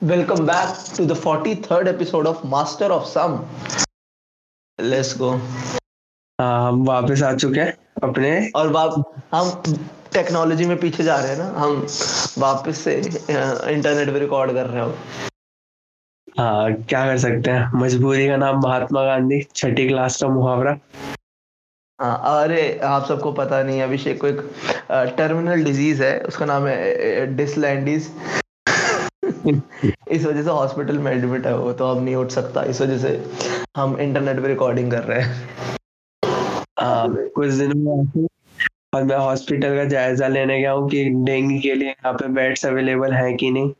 [0.00, 3.44] Welcome back to the 43rd episode of Master of Some.
[4.78, 5.32] Let's go.
[6.40, 9.50] हाँ हम वापस आ चुके हैं अपने। और वाप हम
[10.12, 11.86] टेक्नोलॉजी में पीछे जा रहे हैं ना। हम
[12.38, 14.94] वापस से इंटरनेट पे रिकॉर्ड कर रहे हो।
[16.38, 17.70] हाँ क्या कर सकते हैं?
[17.80, 20.78] मजबूरी का नाम महात्मा गांधी छठी क्लास का मुहावरा।
[21.98, 24.40] हाँ अरे आप सबको पता नहीं अभिषेक को एक
[25.16, 28.12] टर्मिनल डिज़ीज़ है। उसका नाम है डिसलैंडीज
[30.10, 32.98] इस वजह से हॉस्पिटल में एडमिट है वो तो अब नहीं उठ सकता। इस वजह
[32.98, 33.24] से
[33.76, 35.48] हम इंटरनेट पे रिकॉर्डिंग कर रहे हैं।
[36.80, 38.26] हाँ कुछ दिन में
[38.94, 42.66] और मैं हॉस्पिटल का जायजा लेने गया हूँ कि डेंगू के लिए यहाँ पे बेड्स
[42.66, 43.72] अवेलेबल हैं कि नहीं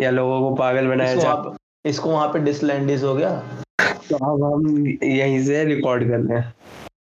[0.00, 3.30] या लोगों को पागल बनाया वहाँ इसको वहाँ पे डिसलैंडीज हो गया?
[3.80, 6.54] तो अब हम यहीं से रिकॉर्ड कर रहे हैं।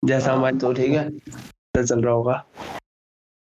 [0.06, 1.10] जैसा हमारा तो ठीक है।
[1.86, 2.46] चल रहा होगा।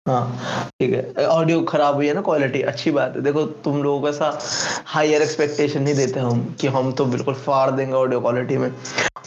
[0.09, 4.01] हाँ ठीक है। ऑडियो खराब हुई है ना क्वालिटी अच्छी बात है। देखो तुम लोगों
[4.01, 4.39] को ऐसा
[4.85, 8.71] हायर एक्सपेक्टेशन नहीं देते हम कि हम तो बिल्कुल फाड़ देंगे ऑडियो क्वालिटी में।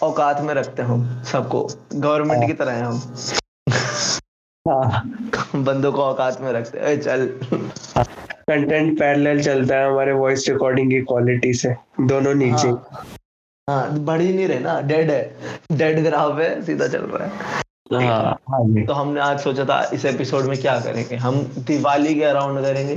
[0.03, 1.63] औकात में रखते हैं हम सबको।
[1.95, 3.03] गवर्नमेंट की तरह हैं हम।
[4.67, 5.03] हाँ।
[5.57, 7.27] बंदों को औकात में रखते हैं। चल।
[7.97, 13.05] कंटेंट पैरेलल चलता है हमारे वॉइस रिकॉर्डिंग की क्वालिटी से। दोनों नीचे। हाँ,
[13.69, 15.23] हाँ बढ़ ही नहीं रहे ना। डेड है।
[15.73, 17.61] डेड ग्राफ है सीधा चल रहा है।
[18.01, 21.17] हाँ। हाँ। तो हमने आज सोचा था इस एपिसोड में क्या करेंगे?
[21.17, 22.97] हम दिवाली के अराउंड करेंगे।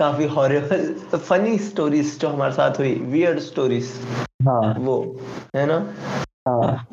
[0.00, 3.92] काफ़ी हॉरिबल फनी स्टोरीज जो हमारे साथ हुई वियर्ड स्टोरीज
[4.42, 5.20] हाँ। वो
[5.56, 5.94] है ना?
[6.48, 6.86] हाँ।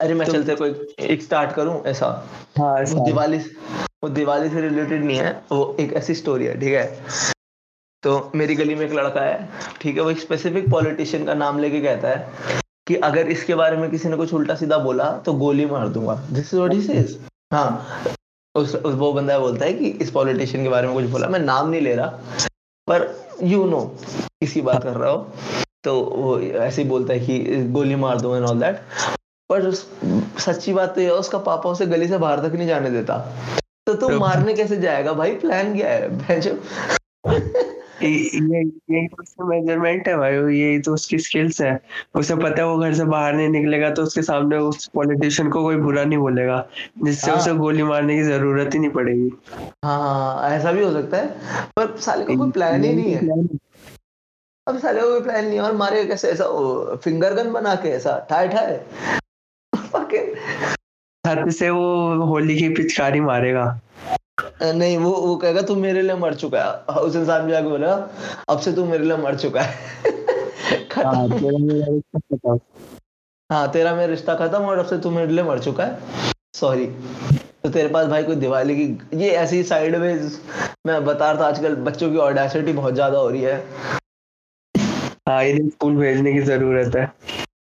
[0.00, 1.84] अरे मैं तो- चलते कोई एक स्टार्ट करूँ?
[1.84, 3.38] ऐसा। हाँ ऐसा दिवाली
[4.04, 6.98] वो दिवाली से रिलेटेड नहीं है वो एक ऐसी स्टोरी है ठीक है?
[8.02, 9.48] तो मेरी गली में एक लड़का है
[9.80, 10.02] ठीक है?
[10.02, 12.28] वो एक स्पेसिफिक पॉलिटिशियन का नाम लेके कहता है।
[12.86, 16.14] कि अगर इसके बारे में किसी ने कुछ उल्टा सीधा बोला तो गोली मार दूँगा।
[16.32, 17.18] This is what he says
[17.52, 17.86] हाँ
[18.54, 21.38] उस, उस वो बंदा बोलता है कि इस पॉलिटिशियन के बारे में कुछ बोला। मैं
[21.38, 22.06] नाम नहीं ले रहा
[22.86, 25.30] पर यू नो किसकी बात कर रहा हो।
[25.84, 28.76] तो वो ऐसे ही बोलता है कि गोली मार दूँगा एंड ऑल दैट
[29.52, 29.70] पर
[30.40, 33.18] सच्ची बात तो यह उसका पापा उसे गली से बाहर तक नहीं जाने देता।
[33.86, 35.30] तो तू तो- मारने कैसे जाएगा भाई?
[35.30, 36.18] प्लान क्या है?
[38.02, 41.80] ये ये ये तो उसका मेज़रमेंट है भाई ये तो उसकी स्किल्स है।
[42.14, 45.62] उसे पता है वो घर से बाहर नहीं निकलेगा तो उसके सामने उस पॉलिटिशियन को
[45.62, 46.66] कोई बुरा नहीं बोलेगा
[47.04, 49.30] जिससे हाँ। उसे गोली मारने की ज़रूरत ही नहीं पड़ेगी।
[49.84, 51.26] हाँ ऐसा भी हो सकता है
[51.76, 53.20] पर साले का कोई प्लान ही नहीं है।
[54.66, 56.44] अब साले का कोई प्लान नहीं है और मारे कैसे ऐसा
[57.04, 58.84] फिंगर गन बना के ऐसा ठाए ठाए
[61.24, 63.64] छत से वो होली की पिचकारी मारेगा।
[64.62, 67.92] नहीं वो वो कहेगा तू मेरे लिए मर चुका है। उस इंसान भी आके बोला
[68.48, 69.72] अब से तू मेरे लिए मर चुका है।
[70.96, 72.58] हाँ, तेरा मेरा रिश्ता खत्म।
[73.50, 76.86] हाँ तेरा मेरा रिश्ता खत्म और अब से तू मेरे लिए मर चुका है। सॉरी
[77.64, 80.40] तो तेरे पास भाई कोई दिवाली की ये ऐसी साइड वेज
[80.86, 83.56] मैं बता रहा था आजकल बच्चों की ऑडेसिटी बहुत ज़्यादा हो रही है।
[85.28, 87.12] हाँ इन्हें स्कूल भेजने की ज़रूरत है।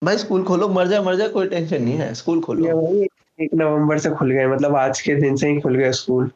[0.04, 3.08] भाई स्कूल खोलो मर जाए मर जाए कोई टेंशन नहीं है। स्कूल खोलो। भाई
[3.40, 6.30] एक नवंबर से खुल गए मतलब आज के दिन से ही खुल गए स्कूल।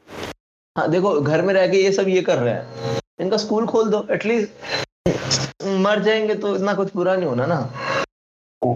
[0.75, 3.90] हाँ देखो घर में रह के ये सब ये कर रहे हैं। इनका स्कूल खोल
[3.90, 7.59] दो एटलीस्ट मर जाएँगे तो इतना कुछ बुरा नहीं होना ना।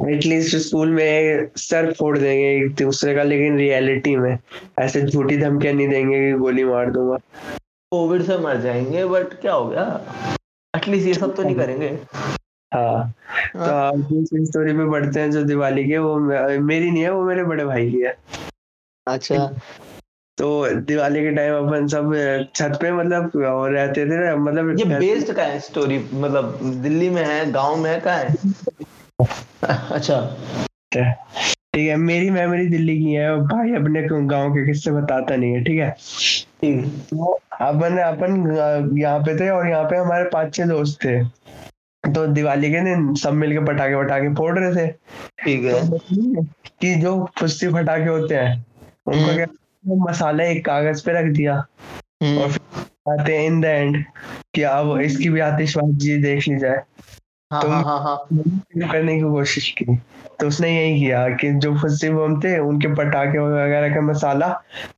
[0.09, 4.38] एटलीस्ट स्कूल में सर फोड़ देंगे एक दूसरे का लेकिन रियलिटी में
[4.80, 7.18] ऐसे झूठी धमकियाँ नहीं देंगे कि गोली मार दूँगा।
[7.92, 10.36] कोविड से मर जाएँगे बट क्या हो गया?
[10.74, 11.90] एटलीस्ट ये सब तो नहीं करेंगे।
[12.72, 13.14] हाँ।
[13.53, 17.24] तो आप दूसरी स्टोरी पे बढ़ते हैं जो दिवाली की वो मेरी नहीं है वो
[17.24, 18.16] मेरे बड़े भाई की है।
[19.07, 19.47] अच्छा।
[20.38, 20.50] तो
[20.81, 22.13] दिवाली के टाइम अपन सब
[22.56, 27.24] छत पे मतलब रहते थे ना मतलब ये बेस्ड का है स्टोरी मतलब दिल्ली में
[27.24, 28.35] है गाँव में है कहाँ है?
[29.91, 30.22] अच्छा।
[30.94, 35.53] ठीक है। मेरी मेमोरी दिल्ली की है और भाई अपने गाँव के किस्से बताता नहीं
[35.53, 35.90] है ठीक है?
[36.62, 37.31] ठीक। तो
[37.62, 41.19] अपन अपन यहाँ पे थे और यहाँ पे हमारे पाँच छह दोस्त थे।
[42.03, 44.91] तो दिवाली के दिन सब मिलके पटाखे वटाखे फोड़ रहे थे।
[45.44, 45.81] ठीक है।
[46.81, 48.66] कि जो फुस्ती फटाके होते हैं
[49.07, 51.56] उनको हम्म। क्या तो मसाला एक कागज़ पे रख दिया
[52.23, 54.03] हम्म, और फिर आते हैं इन द एंड
[54.56, 56.81] कि अब इसकी भी आतिशबाजी देख ली जाए।
[57.52, 58.18] हाँ तुम- हाँ हाँ हाँ।
[58.92, 59.86] करने की कोशिश की।
[60.40, 64.48] तो उसने यही किया कि जो फुस्ती बम थे उनके पटाखे वगैरह का मसाला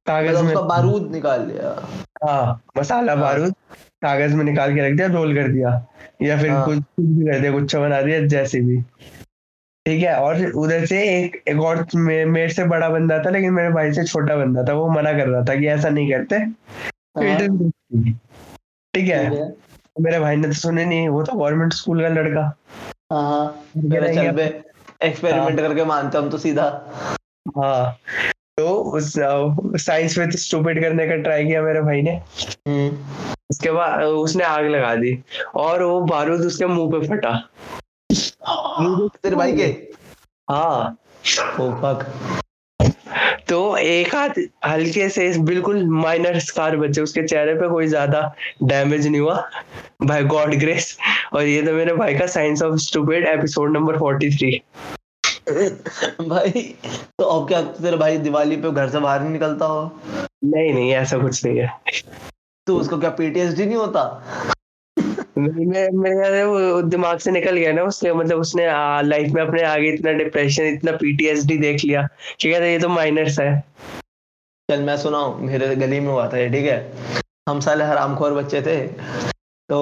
[0.05, 1.89] कागज़ मतलब में बारूद निकाल लिया।
[2.27, 5.85] हाँ मसाला हाँ। बारूद कागज़ में निकाल के रख दिया रोल कर दिया।
[6.21, 8.81] या फिर हाँ। कुछ कुछ भी कर दिया गुच्छा बना दिया जैसे भी।
[9.85, 13.53] ठीक है और उधर से एक एक और मे- मेरे से बड़ा बंदा था लेकिन
[13.53, 16.45] मेरे भाई से छोटा बंदा था वो मना कर रहा था कि ऐसा नहीं करते।
[18.93, 19.51] ठीक है।
[19.97, 22.41] मेरे भाई ने तो सुने नहीं वो तो गवर्नमेंट स्कूल का लड़का।
[23.11, 23.45] हाँ हाँ
[23.75, 24.63] है।
[25.03, 26.63] एक्सपेरिमेंट करके मानते हम तो सीधा।
[27.57, 27.97] हाँ
[28.57, 28.67] तो
[28.97, 29.13] उस
[29.85, 32.11] साइंस में तो स्टूपिड करने का ट्राई किया मेरे भाई ने।
[32.67, 35.17] हम्म। उसके बाद उसने आग लगा दी
[35.55, 37.35] और वो बारूद उसके मुँह पे फटा।
[39.17, 39.65] तेरे भाई के?
[40.47, 40.97] हाँ।
[41.59, 42.05] ओ फक
[43.53, 48.21] तो एक हाथ हल्के से बिल्कुल माइनर स्कार बचे उसके चेहरे पे कोई ज़्यादा
[48.63, 49.35] डैमेज नहीं हुआ।
[50.03, 50.97] भाई गॉड ग्रेस
[51.33, 54.59] और ये तो मेरे भाई का science of stupid episode number 43
[56.29, 56.61] भाई
[57.19, 59.65] तो अब क्या तेरा भाई दिवाली पे घर से बाहर नहीं निकलता?
[59.65, 59.91] हो
[60.45, 61.69] नहीं नहीं ऐसा कुछ नहीं है।
[62.67, 64.52] तो उसको क्या पीटीएसडी नहीं होता?
[65.37, 68.65] नहीं, मैं मेरे वो दिमाग से निकल गया ना उसके मतलब उसने
[69.07, 72.07] लाइफ में अपने आगे इतना डिप्रेशन इतना पीटीएसडी देख लिया।
[72.39, 73.59] ठीक है ये तो माइनर्स है।
[74.69, 75.35] चल मैं सुनाऊं?
[75.39, 76.77] मेरे गली में हुआ था ये ठीक है?
[77.49, 78.77] हम साले हरामखोर बच्चे थे
[79.69, 79.79] तो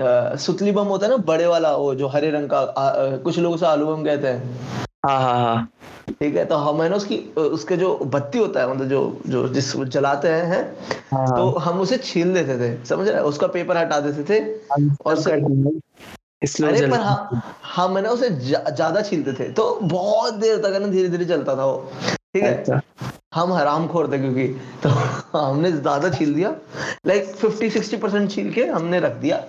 [0.00, 3.16] आ, सुतली बम होता है ना बड़े वाला वो जो हरे रंग का आ, आ,
[3.16, 4.40] कुछ लोग उसे आलू बम कहते हैं।
[5.06, 5.70] हाँ हाँ हाँ।
[6.10, 6.44] ठीक है?
[6.44, 10.28] तो हम है ना उसकी उसके जो बत्ती होता है मतलब जो जो जिस जलाते
[10.28, 10.76] हैं है,
[11.12, 14.40] हाँ। तो हम उसे छील देते थे समझ रहे उसका पेपर हटा देते थे
[15.06, 15.30] और से,
[16.64, 17.40] अरे पर हम
[17.74, 21.08] हम है ना उसे जा- ज़्यादा छीलते थे तो बहुत देर तक है ना धीरे
[21.08, 21.90] धीरे चलता था वो।
[22.34, 22.54] ठीक है?
[22.58, 22.80] अच्छा।
[23.36, 24.46] हम हराम खोर थे क्योंकि
[24.82, 24.88] तो
[25.38, 26.50] हमने ज़्यादा छील दिया।
[27.06, 29.42] लाइक फिफ्टी सिक्सटी परसेंट छील के हमने रख दिया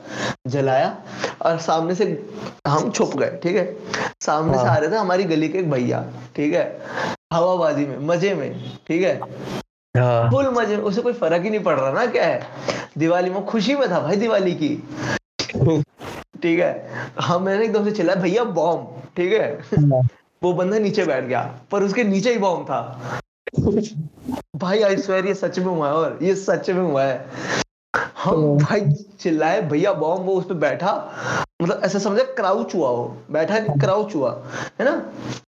[0.48, 0.96] जलाया
[1.46, 2.06] और सामने से
[2.68, 3.66] हम छुप गए ठीक है?
[4.22, 6.04] सामने से हाँ। आ रहे थे हमारी गली के एक भैया
[6.36, 6.66] ठीक है?
[7.34, 8.52] हवाबाजी में मज़े में
[8.88, 9.20] ठीक है?
[9.96, 12.42] हाँ। फुल मज़े उसे कोई फ़र्क ही नहीं पड़ रहा ना क्या है?
[12.98, 14.76] दिवाली में खुशी में था भाई दिवाली की।
[16.42, 16.72] ठीक है?
[17.22, 19.98] हम मैंने एकदम से चिल्लाया भैया बॉम्ब ठीक है?
[20.42, 21.42] वो बंदा नीचे बैठ गया
[21.72, 23.20] पर उसके नीचे ही बॉम्ब था।
[24.56, 27.26] भाई आई स्वेर ये सच में हुआ है और ये सच में हुआ है।
[28.24, 28.82] हम भाई
[29.20, 30.92] चिल्लाए भैया बॉम्ब वो उस पे बैठा।
[31.62, 34.32] मतलब ऐसा समझे क्राउच हुआ वो। बैठा नहीं क्राउच हुआ
[34.80, 34.96] है ना?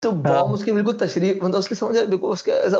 [0.03, 2.77] तो बॉम्ब उसके बिल्कुल तशरीफ़ मतलब उसके समझे बिल्कुल उसके ऐसा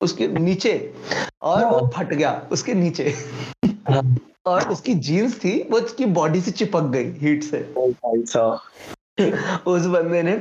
[0.00, 0.94] उसके नीचे
[1.42, 3.14] और वो फट गया उसके नीचे।
[3.64, 4.16] हाँ।
[4.46, 7.60] और उसकी जीन्स थी वो उसकी बॉडी से चिपक गई हीट से।
[9.66, 10.36] उस बंदे ने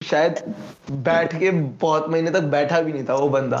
[0.00, 0.54] शायद
[0.90, 3.58] बैठ के बहुत महीने तक बैठा भी नहीं था वो बंदा।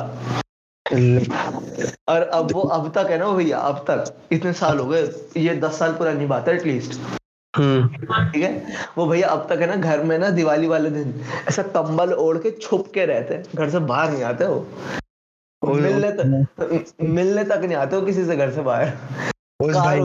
[2.08, 5.02] और अब वो अब तक है ना भैया अब तक। इतने साल हो गए
[5.36, 6.98] ये दस साल पुरानी बात है एटलीस्ट
[7.54, 7.88] हम्म।
[8.32, 8.62] ठीक है?
[8.98, 12.38] वो भैया अब तक है ना घर में ना दिवाली वाले दिन ऐसा कंबल ओढ़
[12.38, 14.66] के छुप के रहते हैं। घर से बाहर नहीं आते वो।
[15.62, 18.92] मिलने तक मिलने तक नहीं आते हो किसी से घर से बाहर।
[19.60, 20.00] उस भाई।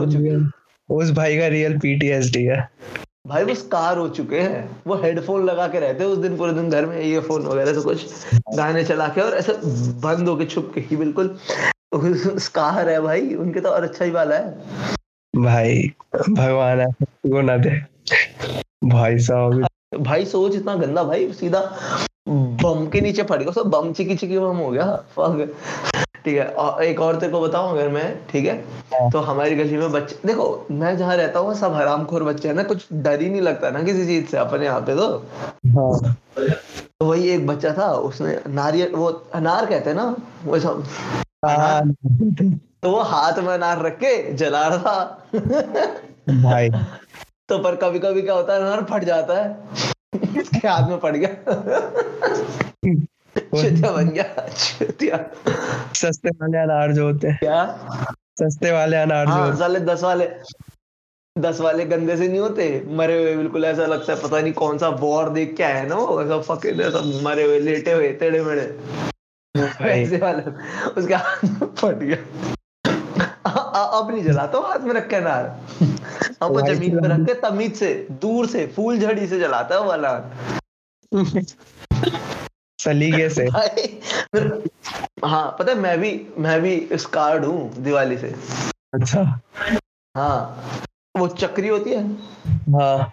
[0.88, 2.68] उस भाई का रियल पीटीएसडी है।
[3.26, 6.52] भाई वो स्कार हो चुके हैं। वो हेडफोन लगा के रहते हैं उस दिन पूरे
[6.52, 8.04] दिन घर में ईयरफोन वगैरह से कुछ
[8.56, 9.52] गाने चला के और ऐसे
[10.02, 11.36] बंद होके छुप के ही बिल्कुल
[12.40, 14.50] स्कार है भाई उनके तो और अच्छा ही वाला है।
[15.34, 15.82] भाई
[16.12, 17.70] भगवान ऐसा को ना दे?
[18.84, 19.66] भाई साहब
[20.00, 21.60] भाई सोच इतना गंदा भाई सीधा
[22.28, 24.86] बम के नीचे पड़ गया सब बम चिकी चिकी बम हो गया।
[25.16, 25.54] फक
[26.26, 29.10] ठीक है और एक और तेरे को बताऊँ अगर मैं ठीक है?
[29.10, 32.62] तो हमारी गली में बच्चे देखो मैं जहाँ रहता हूँ सब हरामखोर बच्चे हैं ना
[32.62, 35.26] कुछ डर ही नहीं लगता ना किसी चीज़ से अपने यहाँ पे तो।
[35.66, 36.16] हाँ।
[37.00, 40.84] तो वही एक बच्चा था उसने नारियल वो अनार कहते हैं ना वो सब।
[41.44, 41.92] हाँ,
[42.82, 45.26] तो वो हाथ में अनार रख के जला रहा था।
[46.42, 46.70] भाई।
[47.48, 49.56] तो पर कभी कभी क्या होता है अनार फट जाता है।
[50.40, 51.30] उसके हाथ में पड़ गया।
[53.56, 55.16] चुतिया बन गया चुतिया
[55.94, 57.64] सस्ते वाले अनार जो होते हैं। क्या?
[58.40, 60.28] सस्ते वाले अनार जो हाँ होते साले दस वाले
[61.36, 62.66] दस वाले गंदे से नहीं होते?
[62.88, 65.88] मरे हुए बिल्कुल ऐसा लगता है पता नहीं कौन सा वॉर देख के आया है
[65.88, 68.66] ना वो ऐसा फकिंग ऐसा मरे हुए लेटे हुए टेढ़े मेढ़े।
[69.54, 70.50] ऐसे वाले
[70.90, 72.16] उसके हाथ में फट गया।
[73.98, 75.44] अब नहीं जलाता हूँ हाथ में रख के अनार।
[76.42, 79.84] अब वो ज़मीन पर रख के तमीज से दूर से फूल झड़ी से जलाता है
[79.86, 80.12] वाला
[82.86, 83.50] सलीके से।
[84.32, 84.68] फिर-
[85.24, 88.34] हाँ पता है मैं भी मैं भी स्कार्ड हूँ दिवाली से।
[88.94, 89.40] अच्छा।
[90.16, 90.64] हाँ
[91.16, 92.12] वो चक्री होती है।
[92.48, 93.12] हाँ।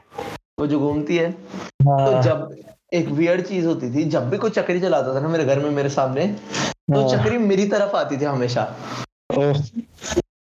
[0.60, 1.30] वो जो घूमती है।
[1.62, 2.56] हाँ। तो जब
[2.94, 5.70] एक वियर्ड चीज़ होती थी जब भी कोई चक्री चलाता था ना मेरे घर में
[5.72, 8.75] मेरे सामने तो हाँ। चक्री मेरी तरफ़ आती थी हमेशा।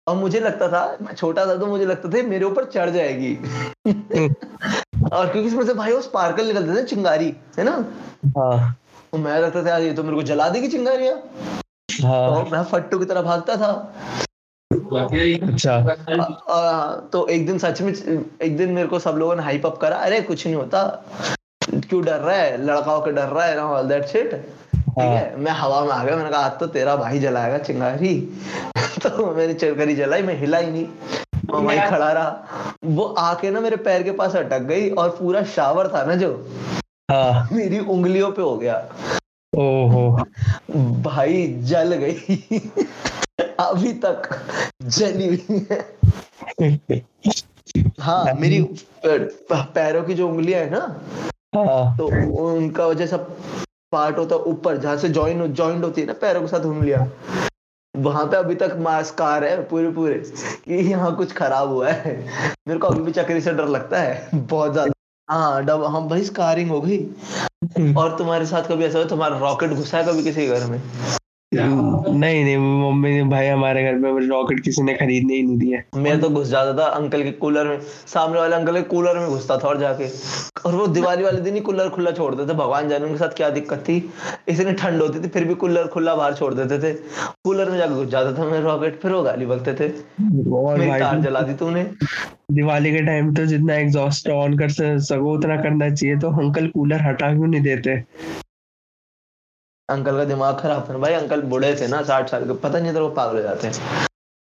[0.09, 3.35] और मुझे लगता था मैं छोटा था तो मुझे लगता था मेरे ऊपर चढ़ जाएगी।
[5.13, 7.85] और क्योंकि इसमें से भाई वो स्पार्कल निकलते थे चिंगारी है ना?
[8.27, 8.77] हाँ।
[9.19, 11.15] मैं लगता था यार ये तो मेरे को जला देगी चिंगारियाँ।
[12.03, 13.71] हाँ। और मैं फट्टू की तरह भागता था।
[14.73, 15.81] अच्छा।
[17.13, 17.93] तो एक दिन सच में
[18.43, 20.83] एक दिन मेरे को सब लोगों ने हाइप अप करा अरे कुछ नहीं होता।
[21.71, 22.65] क्यों डर रहा है?
[22.65, 24.35] लड़का होकर डर रहा है ना ऑल दैट शिट
[24.75, 28.15] ठीक है। मैं हवा में आ गया मैंने कहा आज तो तेरा भाई जलाएगा चिंगारी।
[29.03, 30.87] तो मैंने चिंगारी जलाई मैं हिला ही नहीं।
[31.53, 35.43] मैं वहीं खड़ा रहा। वो आके ना मेरे पैर के पास अटक गई और पूरा
[35.43, 36.33] शावर था ना जो।
[37.11, 38.77] हाँ। मेरी उंगलियों पे हो गया।
[39.53, 40.25] ओहो।
[41.03, 42.59] भाई जल गई।
[43.61, 44.29] अभी तक
[44.83, 45.79] जली हुई है।
[48.01, 48.61] हाँ मेरी
[49.07, 50.81] पैरों की जो उंगलियाँ है ना
[51.57, 52.07] हाँ। तो
[52.47, 53.29] उनका वजह सब
[53.93, 57.07] पार्ट होता है ऊपर जहाँ से जॉइन जॉइंट होती है ना पैरों के साथ उंगलियाँ।
[57.95, 60.15] वहाँ पे अभी तक मास्कार है पूरे पूरे
[60.65, 62.17] कि यहाँ कुछ खराब हुआ है।
[62.69, 64.93] मेरे को अभी भी चक्री से डर लगता है बहुत ज़्यादा।
[65.31, 66.99] हाँ डब हम भाई स्कारिंग हो गई।
[67.95, 70.81] और तुम्हारे साथ कभी ऐसा हो तुम्हारा रॉकेट घुसा है कभी किसी घर में?
[71.53, 76.01] नहीं नहीं मम्मी ने भाई हमारे घर में रॉकेट किसी ने खरीदने ही नहीं दिया।
[76.01, 79.29] मैं तो घुस जाता था अंकल के कूलर में। सामने वाले अंकल के कूलर में
[79.29, 80.09] घुसता था और जाके।
[80.65, 83.49] और वो दिवाली वाले दिन ही कूलर खुला छोड़ देते भगवान जाने उनके साथ क्या
[83.51, 83.97] दिक्कत थी?
[84.49, 86.93] इतनी ठंड होती थी फिर भी कूलर खुला बाहर छोड़ देते थे।
[87.45, 89.89] कूलर में जाके घुस जाता था मैं रॉकेट फिर वो गाली बकते थे।
[91.23, 91.85] जला दी तूने।
[92.53, 97.03] दिवाली के टाइम तो जितना एग्जॉस्ट ऑन कर सको उतना करना चाहिए। तो अंकल कूलर
[97.03, 98.03] हटा क्यों नहीं देते?
[99.91, 102.95] अंकल का दिमाग खराब था भाई अंकल बूढ़े थे ना साठ साल के पता नहीं
[102.95, 103.75] था वो पागल हो जाते हैं।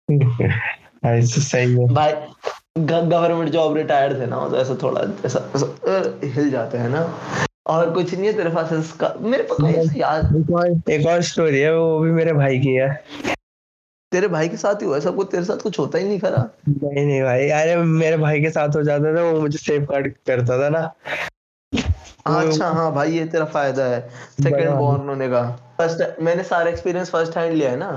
[1.26, 2.14] सही है। भाई
[2.78, 7.14] गवर्नमेंट जॉब रिटायर्ड थे ना तो ऐसा थोड़ा ऐसा, ऐसा हिल जाते हैं ना।
[7.68, 11.60] और कुछ नहीं है तेरे पास इसका मेरे पास याद एक और एक और स्टोरी
[11.60, 13.04] है वो भी मेरे भाई की है।
[14.12, 16.50] तेरे भाई के साथ ही हुआ सब कुछ तेरे साथ कुछ होता ही नहीं खरा।
[16.70, 20.14] नहीं नहीं भाई अरे मेरे भाई के साथ हो जाता था वो मुझे सेफ़ गार्ड
[20.28, 20.94] करता था ना।
[22.26, 24.00] अच्छा हाँ भाई ये तेरा फ़ायदा है।
[24.44, 25.42] सेकंड बॉर्न होने का।
[25.78, 27.90] फ़र्स्ट मैंने सारा एक्सपीरियंस फ़र्स्ट हैंड लिया है ना?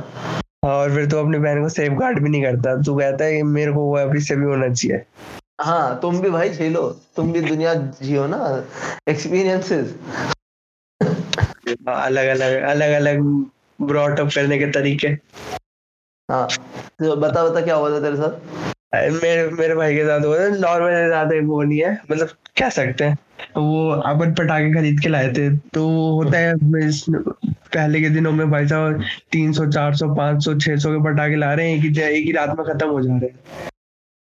[0.65, 3.73] और फिर तो अपनी बहन को सेफ़ गार्ड भी नहीं करता। तू कहता है मेरे
[3.73, 5.05] को वो अभी से भी होना चाहिए।
[5.61, 8.67] हाँ तुम भी भाई झेलो। तुम भी दुनिया जियो ना।
[9.09, 9.95] एक्सपीरियंसेस
[11.89, 13.21] अलग अलग अलग अलग
[13.83, 15.09] ब्रॉट अप करने के तरीके।
[16.29, 16.47] हाँ
[17.01, 18.75] तो बता बता क्या हुआ था तेरे साथ?
[18.92, 22.28] मेरे मेरे भाई के साथ हुआ था नॉर्मल ज़्यादा वो नहीं है मतलब
[22.59, 23.18] कह सकते हैं।
[23.57, 26.54] वो अपन पटाखे खरीद के लाए थे तो वो होता है
[27.75, 29.02] पहले के दिनों में भाई साहब
[29.33, 32.02] तीन सौ चार सौ पाँच सौ छह सौ के पटाखे ला रहे हैं एक ही
[32.02, 33.68] एक ही रात में खत्म हो जा रहे हैं।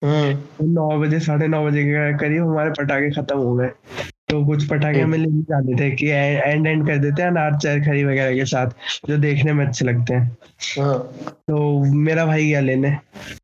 [0.01, 3.67] हम्म। तो नौ बजे साढ़े नौ बजे के करीब हमारे पटाखे खत्म हो गए।
[4.29, 8.03] तो कुछ पटाखे हमें लेके जाते थे कि एंड एंड कर देते हैं अनार चरखरी
[8.03, 8.69] वगैरह के साथ
[9.07, 10.37] जो देखने में अच्छे लगते हैं।
[10.79, 12.97] हाँ। तो मेरा भाई गया लेने।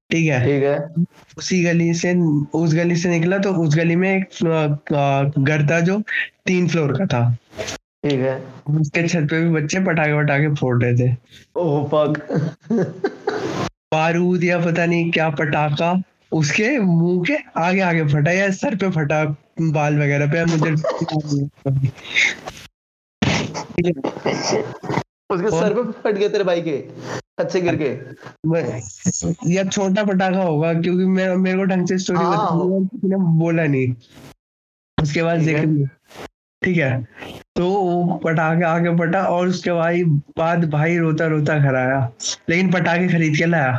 [0.09, 1.05] ठीक है। ठीक है।
[1.37, 2.13] उसी गली से
[2.57, 4.23] उस गली से निकला तो उस गली में एक
[5.39, 5.99] घर था जो
[6.45, 7.21] तीन फ्लोर का था।
[8.03, 8.35] ठीक है।
[8.79, 11.15] उसके छत पे भी बच्चे पटाखे वटाखे फोड़ रहे थे।
[11.55, 12.09] ओह फक
[13.93, 15.91] बारूद या पता नहीं क्या पटाखा
[16.31, 19.23] उसके मुँह के आगे आगे फटा या सर पे फटा
[19.61, 20.71] बाल वगैरह पे मुझे
[25.29, 26.77] उसके सर पे फट गए तेरे भाई के।
[27.39, 27.89] छत से गिर के
[29.51, 33.07] या छोटा पटाखा होगा क्योंकि मैं मेरे को ढंग से स्टोरी हाँ। बताई और किसी
[33.07, 33.93] ने बोला नहीं।
[34.97, 35.85] उसके बाद नहीं।
[36.61, 36.91] ठीक है।
[37.55, 40.03] तो वो पटाखे आगे पटा और उसके भाई
[40.37, 41.99] बाद भाई रोता रोता घर आया।
[42.49, 43.71] लेकिन पटाखे खरीद के लाया।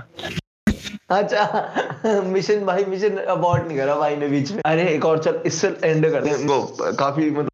[1.10, 5.40] अच्छा मिशन भाई मिशन अबॉर्ट नहीं करा भाई ने बीच में। अरे एक और चल
[5.46, 6.60] इससे एंड करते हैं। वो
[6.98, 7.49] काफ़ी मतलब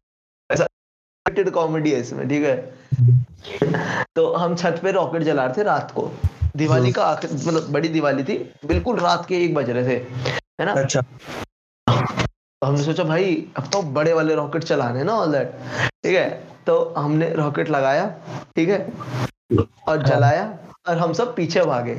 [1.29, 2.55] ऐसा कॉमेडी है इसमें ठीक है?
[4.15, 6.09] तो हम छत पे रॉकेट जला रहे थे रात को।
[6.55, 9.95] दिवाली का आखिर मतलब बड़ी दिवाली थी बिल्कुल रात के एक बज रहे थे
[10.59, 10.71] है ना?
[10.73, 15.51] अच्छा। तो हमने सोचा भाई अब तो बड़े वाले रॉकेट चलाने ना ऑल दैट
[16.03, 16.29] ठीक है?
[16.67, 18.07] तो हमने रॉकेट लगाया
[18.55, 18.79] ठीक है?
[19.87, 20.57] और जलाया
[20.89, 21.95] और हम सब पीछे भागे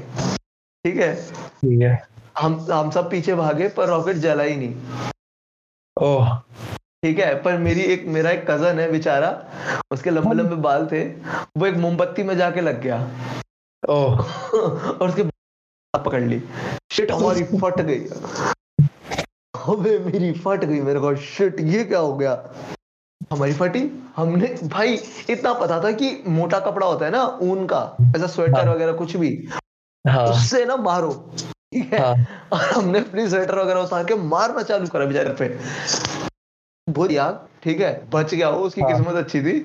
[0.84, 1.14] ठीक है?
[1.60, 1.92] ठीक है।
[2.38, 4.74] हम हम सब पीछे भागे पर रॉकेट जला ही नहीं।
[5.96, 6.36] ओह।
[7.02, 9.28] ठीक है पर मेरी एक मेरा एक कज़न है बेचारा
[9.90, 11.02] उसके लंबे लंबे बाल थे
[11.58, 12.96] वो एक मोमबत्ती में जाके लग गया।
[13.82, 14.20] ओह।
[14.52, 15.22] और उसके
[15.94, 16.42] पकड़ ली
[16.92, 18.00] शिट हमारी फट गई।
[19.68, 22.32] अबे मेरी फट गई मेरे को शिट ये क्या हो गया?
[23.32, 23.80] हमारी फटी?
[24.16, 24.98] हमने भाई
[25.30, 27.80] इतना पता था कि मोटा कपड़ा होता है ना ऊन का
[28.16, 29.30] ऐसा स्वेटर हाँ। वगैरह कुछ भी।
[30.04, 32.00] हाँ। उससे ना मारो ठीक है?
[32.00, 32.14] हाँ।
[32.52, 35.48] और हमने अपनी स्वेटर वगैरह उतार के मारना चालू करा बेचारे पे।
[36.88, 38.08] बहुत याद ठीक है?
[38.10, 39.58] बच गया वो उसकी हाँ। किस्मत अच्छी थी।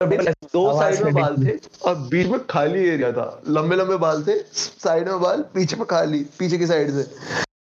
[0.00, 1.52] दो साइड में बाल थे
[1.84, 5.86] और बीच में खाली एरिया था। लंबे लंबे बाल थे साइड में बाल पीछे में
[5.86, 7.04] खाली पीछे की साइड से।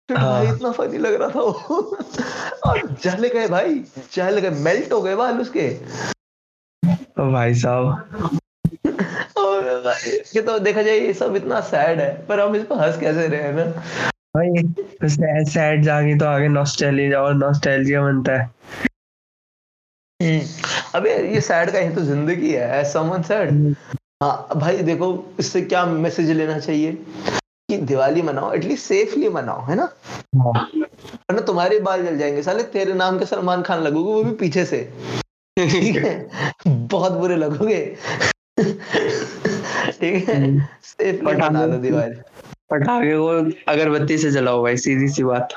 [0.09, 1.53] हाँ। भाई इतना फनी लग रहा था वो।
[2.67, 5.69] और जल गए भाई जल गए मेल्ट हो गए बाल उसके।
[7.33, 8.39] भाई साहब।
[9.37, 12.77] और भाई, ये तो देखा जाए ये सब इतना सैड है पर हम इस पर
[12.77, 14.11] हंस कैसे रहे हैं ना?
[14.37, 14.63] भाई
[15.09, 18.51] सैड सैड जाएँगे तो आगे नॉस्टैल्जिया और नॉस्टैल्जिया बनता है।
[20.95, 23.75] अबे ये सैड का ही तो ज़िंदगी है एज समवन सैड
[24.23, 25.09] हाँ भाई देखो
[25.41, 26.93] इससे क्या मैसेज लेना चाहिए?
[27.71, 29.83] कि दिवाली मनाओ एटलीस्ट सेफली मनाओ है ना?
[30.37, 34.31] हाँ। वरना तुम्हारे बाल जल जाएँगे। साले तेरे नाम के सलमान खान लगोगे वो भी
[34.31, 34.93] पीछे से।
[35.59, 36.29] ठीक है?
[36.69, 37.97] बहुत बुरे लगोगे।
[38.61, 40.37] ठीक है?
[40.37, 42.17] हम्म। सेफली पटाखे- बना दो दिवाली।
[42.71, 43.27] पटाखे को
[43.73, 45.53] अगरबत्ती से जलाओ भाई सीधी सी बात।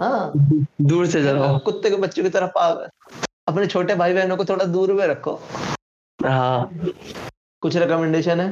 [0.00, 0.32] हाँ।
[0.82, 2.88] दूर से जलाओ। कुत्ते के बच्चों की तरह पाग
[3.48, 5.40] अपने छोटे भाई बहनों को थोड़ा दूर में रखो।
[6.24, 6.70] हाँ।
[7.62, 8.48] कुछ रिकमेंडेशन है?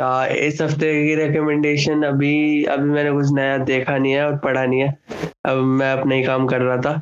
[0.00, 4.64] आ, इस हफ़्ते की रिकमेंडेशन अभी अभी मैंने कुछ नया देखा नहीं है और पढ़ा
[4.64, 4.98] नहीं है।
[5.46, 6.98] अब मैं अपना ही काम कर रहा था।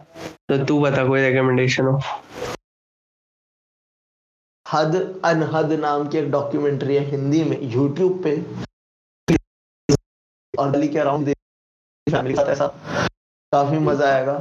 [0.49, 2.01] तो तू बता कोई रिकमेंडेशन हो?
[4.67, 8.37] हद अनहद नाम की एक डॉक्यूमेंट्री है हिंदी में यूट्यूब पे।
[10.61, 11.33] और गली के अराउंड
[12.07, 12.67] फैमिली साथ ऐसा
[13.53, 14.35] काफ़ी मज़ा आएगा।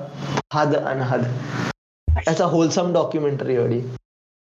[0.54, 1.26] हद अनहद।
[2.28, 3.82] ऐसा होलसम डॉक्यूमेंट्री बड़ी।